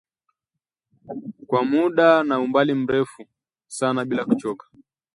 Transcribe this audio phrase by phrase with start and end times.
[1.47, 3.21] kwa muda na umbali mrefu
[3.67, 4.65] sana bila kuchoka